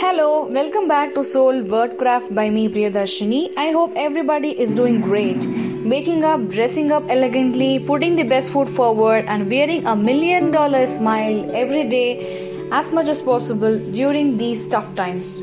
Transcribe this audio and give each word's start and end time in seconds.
Hello, 0.00 0.46
welcome 0.46 0.88
back 0.88 1.14
to 1.14 1.22
Soul 1.22 1.56
Wordcraft 1.70 2.34
by 2.34 2.48
me, 2.48 2.70
Priyadarshini. 2.70 3.52
I 3.54 3.70
hope 3.70 3.92
everybody 3.96 4.58
is 4.58 4.74
doing 4.74 5.02
great. 5.02 5.46
Waking 5.84 6.24
up, 6.24 6.48
dressing 6.48 6.90
up 6.90 7.02
elegantly, 7.10 7.78
putting 7.80 8.16
the 8.16 8.22
best 8.22 8.48
foot 8.48 8.66
forward, 8.66 9.26
and 9.26 9.50
wearing 9.50 9.84
a 9.84 9.94
million 9.94 10.50
dollar 10.50 10.86
smile 10.86 11.54
every 11.54 11.84
day 11.84 12.70
as 12.72 12.92
much 12.92 13.10
as 13.10 13.20
possible 13.20 13.78
during 13.92 14.38
these 14.38 14.66
tough 14.66 14.94
times. 14.94 15.38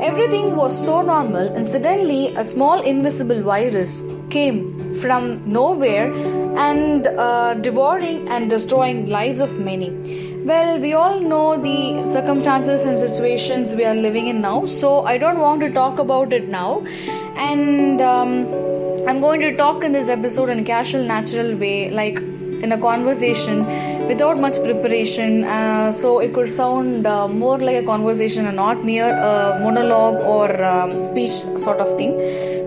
Everything 0.00 0.56
was 0.56 0.76
so 0.84 1.00
normal, 1.02 1.46
and 1.54 1.64
suddenly 1.64 2.34
a 2.34 2.44
small 2.44 2.82
invisible 2.82 3.40
virus 3.40 4.02
came 4.30 4.96
from 4.96 5.48
nowhere 5.48 6.12
and 6.58 7.06
uh, 7.06 7.54
devouring 7.54 8.26
and 8.26 8.50
destroying 8.50 9.06
lives 9.06 9.38
of 9.38 9.60
many. 9.60 10.25
Well, 10.48 10.78
we 10.78 10.92
all 10.92 11.18
know 11.20 11.60
the 11.60 12.04
circumstances 12.04 12.84
and 12.84 12.96
situations 12.96 13.74
we 13.74 13.84
are 13.84 13.96
living 13.96 14.28
in 14.28 14.40
now, 14.40 14.66
so 14.66 15.04
I 15.04 15.18
don't 15.18 15.40
want 15.40 15.60
to 15.62 15.72
talk 15.72 15.98
about 15.98 16.32
it 16.32 16.48
now. 16.48 16.84
And 17.34 18.00
um, 18.00 18.46
I'm 19.08 19.20
going 19.20 19.40
to 19.40 19.56
talk 19.56 19.82
in 19.82 19.90
this 19.90 20.08
episode 20.08 20.48
in 20.50 20.60
a 20.60 20.62
casual, 20.62 21.02
natural 21.02 21.56
way, 21.56 21.90
like 21.90 22.20
in 22.62 22.72
a 22.72 22.78
conversation 22.78 23.64
without 24.08 24.38
much 24.38 24.56
preparation. 24.62 25.44
Uh, 25.44 25.90
so 25.90 26.20
it 26.20 26.32
could 26.32 26.48
sound 26.48 27.06
uh, 27.06 27.28
more 27.28 27.58
like 27.58 27.76
a 27.76 27.84
conversation 27.84 28.46
and 28.46 28.56
not 28.56 28.84
mere 28.84 29.12
uh, 29.14 29.58
monologue 29.62 30.16
or 30.22 30.62
um, 30.64 31.02
speech 31.04 31.32
sort 31.56 31.78
of 31.78 31.96
thing. 31.96 32.12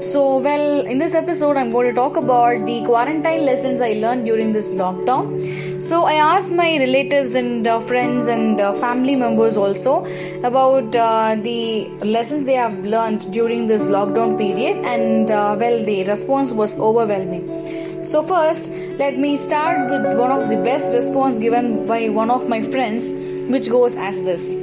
So, 0.02 0.40
well, 0.40 0.86
in 0.86 0.98
this 0.98 1.14
episode, 1.14 1.58
I'm 1.58 1.72
going 1.72 1.88
to 1.88 1.94
talk 1.94 2.16
about 2.16 2.66
the 2.66 2.82
quarantine 2.86 3.46
lessons 3.46 3.82
I 3.82 3.94
learned 3.94 4.26
during 4.26 4.54
this 4.54 4.74
lockdown. 4.74 5.82
So, 5.82 6.06
I 6.06 6.14
asked 6.14 6.54
my 6.54 6.78
relatives 6.78 7.36
and 7.36 7.68
uh, 7.68 7.82
friends 7.82 8.28
and 8.28 8.62
uh, 8.62 8.74
family 8.74 9.16
members 9.18 9.58
also 9.58 10.06
about 10.44 10.96
uh, 10.96 11.36
the 11.36 11.90
lessons 12.16 12.46
they 12.46 12.54
have 12.54 12.86
learned 12.86 13.30
during 13.34 13.68
this 13.68 13.90
lockdown 13.90 14.38
period, 14.38 14.78
and 14.86 15.30
well, 15.30 15.84
the 15.84 16.06
response 16.06 16.54
was 16.54 16.80
overwhelming. 16.80 17.89
So, 18.00 18.24
first, 18.24 18.72
let 18.98 19.18
me 19.18 19.36
start 19.36 19.90
with 19.90 20.18
one 20.18 20.32
of 20.32 20.50
the 20.50 20.56
best 20.56 20.96
response 20.96 21.38
given 21.38 21.86
by 21.86 22.08
one 22.08 22.32
of 22.32 22.48
my 22.48 22.62
friends, 22.62 23.12
which 23.50 23.70
goes 23.70 23.98
as 23.98 24.24
this. 24.24 24.54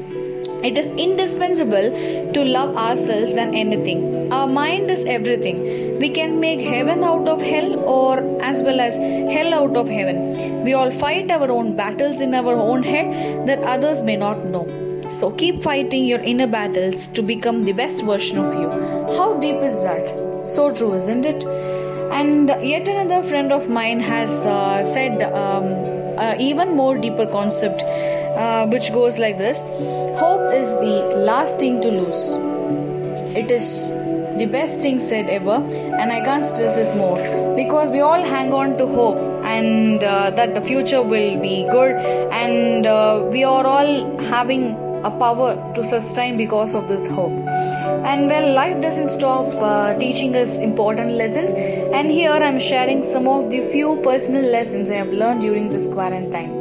It 0.64 0.78
is 0.78 0.88
indispensable 0.92 2.32
to 2.32 2.44
love 2.44 2.74
ourselves 2.78 3.34
than 3.34 3.54
anything. 3.54 4.32
Our 4.32 4.46
mind 4.46 4.90
is 4.90 5.04
everything. 5.04 5.98
We 5.98 6.08
can 6.08 6.40
make 6.40 6.62
heaven 6.62 7.04
out 7.04 7.28
of 7.28 7.42
hell 7.42 7.78
or 7.80 8.18
as 8.42 8.62
well 8.62 8.80
as 8.80 8.96
hell 8.96 9.52
out 9.52 9.76
of 9.76 9.86
heaven. 9.86 10.64
We 10.64 10.72
all 10.72 10.90
fight 10.90 11.30
our 11.30 11.50
own 11.50 11.76
battles 11.76 12.22
in 12.22 12.34
our 12.34 12.54
own 12.54 12.82
head 12.82 13.46
that 13.46 13.62
others 13.64 14.02
may 14.02 14.16
not 14.16 14.46
know. 14.46 14.66
So 15.08 15.30
keep 15.30 15.62
fighting 15.62 16.06
your 16.06 16.20
inner 16.20 16.46
battles 16.46 17.06
to 17.08 17.20
become 17.20 17.66
the 17.66 17.72
best 17.72 18.00
version 18.00 18.38
of 18.38 18.54
you. 18.54 18.70
How 19.14 19.38
deep 19.38 19.56
is 19.56 19.82
that? 19.82 20.14
So 20.42 20.72
true, 20.72 20.94
isn't 20.94 21.26
it? 21.26 21.85
And 22.16 22.48
yet 22.62 22.88
another 22.88 23.22
friend 23.28 23.52
of 23.52 23.68
mine 23.68 24.00
has 24.00 24.46
uh, 24.46 24.82
said 24.82 25.22
um, 25.22 25.64
uh, 26.18 26.34
even 26.38 26.74
more 26.74 26.96
deeper 26.96 27.26
concept 27.26 27.82
uh, 27.82 28.66
which 28.66 28.90
goes 28.92 29.18
like 29.18 29.36
this 29.36 29.62
Hope 30.20 30.52
is 30.54 30.72
the 30.76 30.96
last 31.30 31.58
thing 31.58 31.80
to 31.82 31.90
lose. 31.90 32.36
It 33.36 33.50
is 33.50 33.90
the 34.38 34.46
best 34.46 34.80
thing 34.80 34.98
said 34.98 35.28
ever, 35.28 35.56
and 36.00 36.10
I 36.10 36.22
can't 36.22 36.44
stress 36.44 36.78
it 36.78 36.96
more 36.96 37.16
because 37.54 37.90
we 37.90 38.00
all 38.00 38.22
hang 38.22 38.52
on 38.52 38.78
to 38.78 38.86
hope 38.86 39.18
and 39.44 40.02
uh, 40.02 40.30
that 40.30 40.54
the 40.54 40.60
future 40.60 41.02
will 41.02 41.40
be 41.40 41.64
good, 41.70 41.96
and 42.32 42.86
uh, 42.86 43.28
we 43.30 43.44
are 43.44 43.66
all 43.66 44.18
having 44.20 44.85
a 45.06 45.10
power 45.18 45.50
to 45.74 45.84
sustain 45.84 46.36
because 46.36 46.74
of 46.74 46.88
this 46.88 47.06
hope. 47.06 47.32
And 48.10 48.28
well, 48.28 48.52
life 48.54 48.80
doesn't 48.82 49.10
stop 49.10 49.54
uh, 49.54 49.98
teaching 49.98 50.34
us 50.36 50.58
important 50.58 51.12
lessons, 51.12 51.54
and 51.54 52.10
here 52.10 52.32
I'm 52.48 52.58
sharing 52.58 53.02
some 53.02 53.28
of 53.28 53.50
the 53.50 53.60
few 53.70 54.00
personal 54.02 54.44
lessons 54.56 54.90
I 54.90 54.96
have 54.96 55.12
learned 55.12 55.42
during 55.42 55.70
this 55.70 55.86
quarantine. 55.86 56.54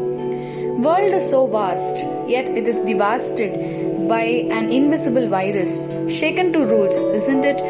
World 0.81 1.13
is 1.13 1.29
so 1.29 1.47
vast, 1.47 2.05
yet 2.27 2.49
it 2.49 2.67
is 2.67 2.77
devastated 2.79 4.07
by 4.07 4.23
an 4.59 4.69
invisible 4.69 5.27
virus, 5.27 5.87
shaken 6.07 6.53
to 6.53 6.65
roots, 6.65 6.97
isn't 6.97 7.43
it? 7.43 7.61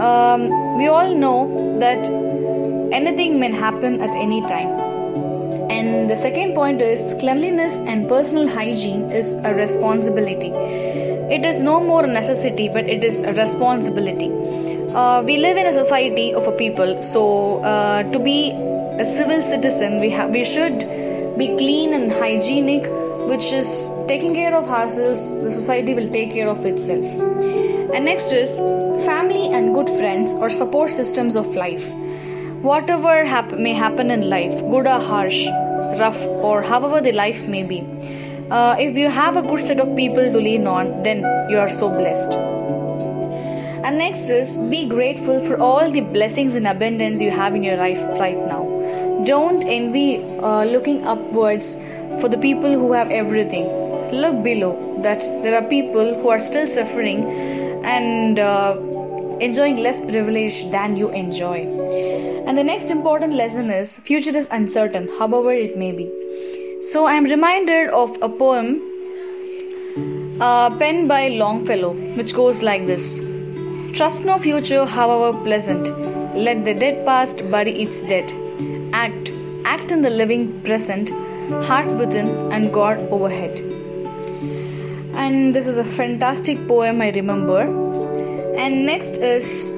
Um, 0.00 0.78
we 0.78 0.88
all 0.88 1.14
know 1.14 1.78
that 1.78 2.08
anything 2.92 3.38
may 3.38 3.52
happen 3.52 4.00
at 4.00 4.14
any 4.14 4.40
time. 4.46 4.87
And 5.70 6.08
the 6.08 6.16
second 6.16 6.54
point 6.54 6.80
is 6.80 7.14
cleanliness 7.20 7.78
and 7.80 8.08
personal 8.08 8.48
hygiene 8.48 9.12
is 9.12 9.34
a 9.34 9.54
responsibility. 9.54 10.50
It 11.36 11.44
is 11.44 11.62
no 11.62 11.80
more 11.80 12.04
a 12.04 12.06
necessity, 12.06 12.68
but 12.68 12.88
it 12.88 13.04
is 13.04 13.20
a 13.20 13.32
responsibility. 13.34 14.30
Uh, 14.94 15.22
we 15.22 15.36
live 15.36 15.56
in 15.58 15.66
a 15.66 15.72
society 15.72 16.32
of 16.32 16.46
a 16.46 16.52
people, 16.52 17.00
so 17.02 17.58
uh, 17.62 18.02
to 18.12 18.18
be 18.18 18.50
a 18.50 19.04
civil 19.04 19.42
citizen, 19.42 20.00
we 20.00 20.10
have 20.10 20.30
we 20.30 20.42
should 20.42 20.78
be 21.36 21.48
clean 21.58 21.92
and 21.92 22.10
hygienic, 22.10 22.82
which 23.28 23.52
is 23.52 23.90
taking 24.08 24.34
care 24.34 24.54
of 24.54 24.68
ourselves. 24.68 25.30
The 25.30 25.50
society 25.50 25.94
will 25.94 26.10
take 26.10 26.32
care 26.32 26.48
of 26.48 26.64
itself. 26.64 27.04
And 27.94 28.06
next 28.06 28.32
is 28.32 28.58
family 29.04 29.48
and 29.52 29.74
good 29.74 29.88
friends 29.88 30.34
or 30.34 30.50
support 30.50 30.90
systems 30.90 31.36
of 31.36 31.54
life. 31.54 31.94
Whatever 32.62 33.24
hap- 33.24 33.47
may 33.58 33.74
happen 33.74 34.10
in 34.10 34.28
life, 34.28 34.54
good 34.70 34.86
or 34.86 35.00
harsh, 35.00 35.46
rough 35.98 36.20
or 36.20 36.62
however 36.62 37.00
the 37.00 37.12
life 37.12 37.46
may 37.48 37.62
be. 37.62 37.80
Uh, 38.50 38.76
if 38.78 38.96
you 38.96 39.10
have 39.10 39.36
a 39.36 39.42
good 39.42 39.60
set 39.60 39.80
of 39.80 39.94
people 39.96 40.32
to 40.32 40.38
lean 40.38 40.66
on, 40.66 41.02
then 41.02 41.18
you 41.50 41.58
are 41.58 41.70
so 41.70 41.88
blessed. 41.90 42.34
And 43.84 43.98
next 43.98 44.28
is 44.28 44.58
be 44.58 44.86
grateful 44.86 45.40
for 45.40 45.58
all 45.60 45.90
the 45.90 46.00
blessings 46.00 46.54
and 46.54 46.66
abundance 46.66 47.20
you 47.20 47.30
have 47.30 47.54
in 47.54 47.62
your 47.62 47.76
life 47.76 48.00
right 48.18 48.36
now. 48.36 48.64
Don't 49.24 49.64
envy 49.64 50.22
uh, 50.38 50.64
looking 50.64 51.06
upwards 51.06 51.76
for 52.20 52.28
the 52.28 52.38
people 52.38 52.72
who 52.72 52.92
have 52.92 53.10
everything. 53.10 53.66
Look 54.12 54.42
below 54.42 55.00
that 55.02 55.20
there 55.42 55.54
are 55.54 55.68
people 55.68 56.14
who 56.14 56.28
are 56.28 56.38
still 56.38 56.66
suffering 56.68 57.24
and 57.84 58.38
uh, 58.38 58.76
enjoying 59.40 59.76
less 59.76 60.00
privilege 60.00 60.70
than 60.70 60.96
you 60.96 61.10
enjoy. 61.10 62.27
And 62.48 62.56
the 62.56 62.64
next 62.64 62.90
important 62.90 63.34
lesson 63.34 63.68
is 63.68 63.98
future 63.98 64.34
is 64.34 64.48
uncertain, 64.50 65.06
however 65.18 65.52
it 65.52 65.76
may 65.76 65.92
be. 65.92 66.10
So 66.80 67.04
I 67.04 67.12
am 67.12 67.24
reminded 67.24 67.88
of 67.88 68.16
a 68.22 68.28
poem 68.30 68.80
uh, 70.40 70.70
penned 70.78 71.08
by 71.08 71.28
Longfellow, 71.28 71.92
which 72.16 72.34
goes 72.34 72.62
like 72.62 72.86
this 72.86 73.20
Trust 73.92 74.24
no 74.24 74.38
future, 74.38 74.86
however 74.86 75.38
pleasant. 75.44 75.88
Let 76.34 76.64
the 76.64 76.72
dead 76.72 77.04
past 77.04 77.44
bury 77.50 77.82
its 77.82 78.00
dead. 78.00 78.32
Act, 78.94 79.30
act 79.66 79.92
in 79.92 80.00
the 80.00 80.08
living 80.08 80.62
present, 80.62 81.10
heart 81.66 81.86
within 81.98 82.28
and 82.50 82.72
God 82.72 82.96
overhead. 83.10 83.60
And 85.12 85.54
this 85.54 85.66
is 85.66 85.76
a 85.76 85.84
fantastic 85.84 86.66
poem, 86.66 87.02
I 87.02 87.10
remember. 87.10 87.60
And 88.56 88.86
next 88.86 89.18
is 89.18 89.70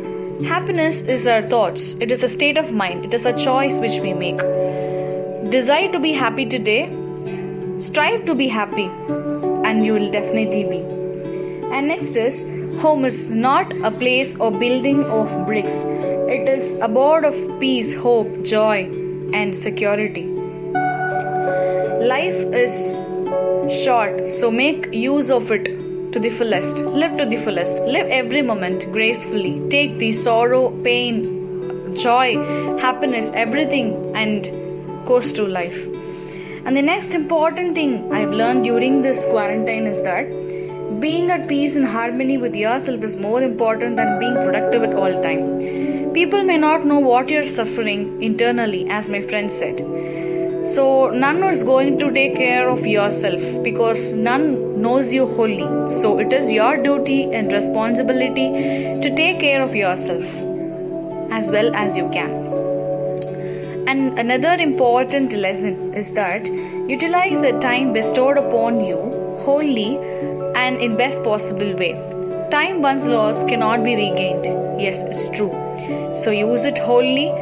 happiness 0.45 1.03
is 1.03 1.27
our 1.27 1.43
thoughts, 1.43 1.95
it 2.01 2.11
is 2.11 2.23
a 2.23 2.29
state 2.29 2.57
of 2.57 2.73
mind, 2.73 3.05
it 3.05 3.15
is 3.15 3.27
a 3.27 3.37
choice 3.37 3.81
which 3.81 4.01
we 4.01 4.13
make. 4.13 4.39
Desire 5.51 5.91
to 5.93 5.99
be 5.99 6.13
happy 6.13 6.47
today, 6.47 6.89
strive 7.79 8.25
to 8.25 8.35
be 8.35 8.49
happy, 8.49 8.85
and 9.65 9.85
you 9.85 9.93
will 9.93 10.11
definitely 10.11 10.65
be. 10.65 10.79
And 11.73 11.89
next 11.89 12.17
is 12.17 12.43
home 12.81 13.05
is 13.05 13.31
not 13.31 13.73
a 13.83 13.91
place 13.91 14.39
or 14.39 14.51
building 14.51 15.05
of 15.05 15.47
bricks, 15.47 15.85
it 15.85 16.49
is 16.49 16.75
a 16.81 16.89
board 16.89 17.25
of 17.25 17.35
peace, 17.61 17.95
hope, 17.95 18.43
joy, 18.43 18.85
and 19.33 19.55
security. 19.55 20.25
Life 22.15 22.41
is 22.55 23.09
short, 23.69 24.27
so 24.29 24.51
make 24.51 24.93
use 24.93 25.31
of 25.31 25.51
it 25.53 25.69
to 26.13 26.19
the 26.19 26.31
fullest. 26.31 26.79
Live 26.79 27.17
to 27.19 27.27
the 27.27 27.37
fullest. 27.37 27.79
Live 27.85 28.09
every 28.09 28.43
moment 28.43 28.91
gracefully. 28.93 29.61
Take 29.69 29.99
the 29.99 30.13
sorrow, 30.13 30.71
pain, 30.83 31.95
joy, 31.95 32.37
happiness, 32.79 33.31
everything, 33.35 34.13
and 34.15 35.07
course 35.07 35.33
through 35.33 35.49
life. 35.49 35.87
And 36.65 36.77
the 36.77 36.83
next 36.83 37.15
important 37.15 37.75
thing 37.75 38.13
I've 38.13 38.33
learned 38.33 38.65
during 38.65 39.03
this 39.03 39.25
quarantine 39.27 39.87
is 39.87 40.03
that 40.03 40.29
being 41.01 41.31
at 41.31 41.49
peace 41.49 41.77
and 41.77 41.87
harmony 41.87 42.37
with 42.37 42.55
yourself 42.55 43.03
is 43.03 43.17
more 43.17 43.43
important 43.43 43.97
than 43.97 44.19
being 44.19 44.35
productive 44.35 44.83
at 44.83 44.95
all 44.95 45.23
time. 45.23 46.13
People 46.13 46.43
may 46.43 46.59
not 46.59 46.85
know 46.85 46.99
what 46.99 47.31
you're 47.31 47.45
suffering 47.45 48.23
internally, 48.23 48.89
as 48.91 49.09
my 49.09 49.23
friend 49.23 49.51
said. 49.51 49.81
So, 50.65 51.11
none 51.11 51.43
is 51.45 51.63
going 51.63 51.99
to 51.99 52.13
take 52.13 52.37
care 52.37 52.69
of 52.69 52.87
yourself 52.87 53.41
because 53.63 54.13
none 54.13 54.81
knows 54.81 55.13
you 55.13 55.27
wholly. 55.27 55.89
So, 55.89 56.19
it 56.19 56.33
is 56.33 56.53
your 56.53 56.77
duty 56.77 57.33
and 57.33 57.53
responsibility 57.53 58.51
to 59.01 59.15
take 59.15 59.41
care 59.41 59.63
of 59.63 59.75
yourself 59.75 60.25
as 61.31 61.51
well 61.51 61.75
as 61.75 61.97
you 61.97 62.09
can. 62.11 62.31
And 63.89 64.19
another 64.19 64.55
important 64.63 65.33
lesson 65.33 65.95
is 65.95 66.13
that 66.13 66.47
utilize 66.47 67.41
the 67.41 67.59
time 67.61 67.93
bestowed 67.93 68.37
upon 68.37 68.85
you 68.85 68.97
wholly 69.39 69.97
and 70.55 70.77
in 70.77 70.97
best 70.97 71.25
possible 71.25 71.75
way. 71.77 71.93
Time 72.51 72.83
once 72.83 73.07
lost 73.07 73.49
cannot 73.49 73.83
be 73.83 73.97
regained. 73.97 74.45
Yes, 74.81 75.03
it's 75.05 75.29
true. 75.31 75.53
So 76.15 76.31
use 76.31 76.65
it 76.65 76.79
wholly. 76.79 77.33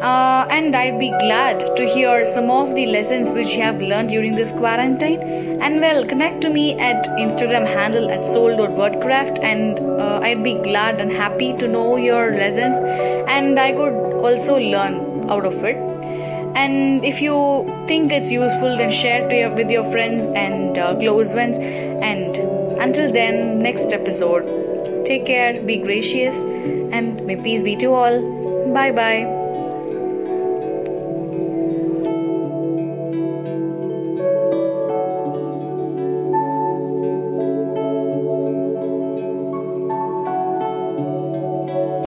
Uh, 0.00 0.46
and 0.48 0.74
I'd 0.74 0.98
be 0.98 1.10
glad 1.10 1.76
to 1.76 1.84
hear 1.84 2.24
some 2.24 2.50
of 2.50 2.74
the 2.74 2.86
lessons 2.86 3.34
which 3.34 3.52
you 3.52 3.62
have 3.62 3.82
learned 3.82 4.08
during 4.08 4.34
this 4.34 4.50
quarantine. 4.50 5.20
And 5.60 5.80
well, 5.80 6.06
connect 6.06 6.40
to 6.42 6.50
me 6.50 6.78
at 6.78 7.04
Instagram 7.18 7.66
handle 7.66 8.10
at 8.10 8.24
soul.wordcraft, 8.24 9.42
and 9.42 9.78
uh, 9.78 10.20
I'd 10.22 10.42
be 10.42 10.54
glad 10.54 11.00
and 11.02 11.12
happy 11.12 11.52
to 11.58 11.68
know 11.68 11.96
your 11.96 12.32
lessons, 12.32 12.78
and 12.78 13.58
I 13.58 13.72
could 13.72 13.92
also 14.24 14.58
learn 14.58 15.28
out 15.30 15.44
of 15.44 15.62
it. 15.64 15.76
And 16.56 17.04
if 17.04 17.20
you 17.20 17.64
think 17.86 18.10
it's 18.10 18.32
useful, 18.32 18.76
then 18.76 18.90
share 18.90 19.26
it 19.26 19.32
your, 19.32 19.50
with 19.54 19.70
your 19.70 19.84
friends 19.84 20.26
and 20.26 20.78
uh, 20.78 20.96
close 20.96 21.32
ones. 21.34 21.58
And 21.58 22.36
until 22.80 23.12
then, 23.12 23.58
next 23.58 23.92
episode. 23.92 25.04
Take 25.04 25.26
care, 25.26 25.60
be 25.62 25.76
gracious, 25.76 26.42
and 26.42 27.24
may 27.26 27.36
peace 27.36 27.62
be 27.62 27.76
to 27.76 27.92
all. 27.92 28.72
Bye 28.72 28.92
bye. 28.92 29.39